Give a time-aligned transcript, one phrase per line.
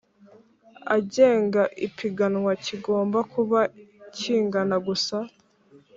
[0.95, 3.59] Agenga ipiganwa kigomba kuba
[4.15, 5.17] kingana gusa